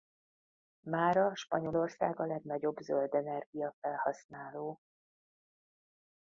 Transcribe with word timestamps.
Mára 0.81 1.35
Spanyolország 1.35 2.19
a 2.19 2.25
legnagyobb 2.25 2.77
zöldenergia-felhasználó. 2.77 4.79